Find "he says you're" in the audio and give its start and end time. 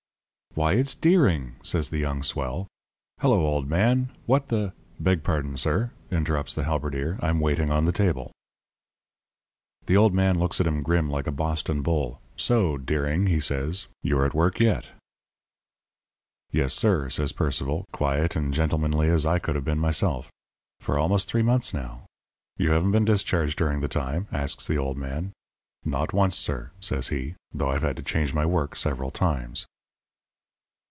13.27-14.25